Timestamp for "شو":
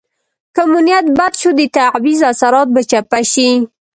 1.39-1.49